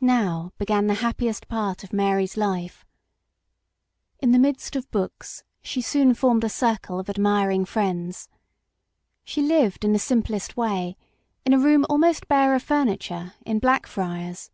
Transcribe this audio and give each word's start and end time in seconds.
Now 0.00 0.50
began 0.58 0.88
the 0.88 0.94
happiest 0.94 1.46
part 1.46 1.84
of 1.84 1.92
Mary's 1.92 2.36
life. 2.36 2.84
In 4.18 4.32
the 4.32 4.38
midst 4.40 4.74
of 4.74 4.90
books 4.90 5.44
she 5.62 5.80
soon 5.80 6.12
formed 6.14 6.42
a 6.42 6.48
circle 6.48 6.98
of 6.98 7.08
admiring 7.08 7.64
friends. 7.64 8.28
She 9.22 9.42
lived 9.42 9.84
in 9.84 9.92
the 9.92 10.00
simplest 10.00 10.56
way, 10.56 10.96
in 11.44 11.52
a 11.52 11.58
room 11.60 11.86
almost 11.88 12.26
bare 12.26 12.52
of 12.56 12.64
furniture, 12.64 13.34
in 13.46 13.60
Blackfriars. 13.60 14.50